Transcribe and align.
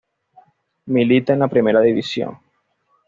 Milita 0.87 1.33
en 1.33 1.37
la 1.37 1.47
Primera 1.47 1.79
División. 1.79 2.39